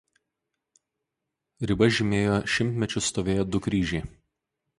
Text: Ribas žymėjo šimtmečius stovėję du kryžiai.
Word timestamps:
Ribas 1.73 1.93
žymėjo 1.99 2.39
šimtmečius 2.55 3.11
stovėję 3.13 3.45
du 3.53 3.63
kryžiai. 3.69 4.03